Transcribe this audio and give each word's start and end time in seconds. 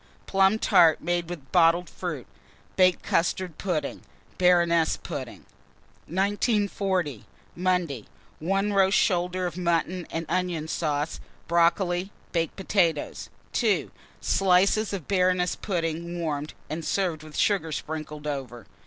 Plum 0.25 0.57
tart 0.57 0.99
made 1.01 1.29
with 1.29 1.51
bottled 1.51 1.87
fruit, 1.87 2.25
baked 2.75 3.03
custard 3.03 3.59
pudding, 3.59 4.01
Baroness 4.39 4.97
pudding. 4.97 5.45
1940. 6.07 7.25
Monday. 7.55 8.05
1. 8.39 8.73
Roast 8.73 8.97
shoulder 8.97 9.45
of 9.45 9.57
mutton 9.57 10.07
and 10.09 10.25
onion 10.27 10.67
sauce, 10.67 11.19
brocoli, 11.47 12.09
baked 12.31 12.55
potatoes. 12.55 13.29
2. 13.53 13.91
Slices 14.19 14.91
of 14.91 15.07
Baroness 15.07 15.55
pudding 15.55 16.17
warmed, 16.19 16.55
and 16.67 16.83
served 16.83 17.21
with 17.21 17.37
sugar 17.37 17.71
sprinkled 17.71 18.25
over. 18.25 18.65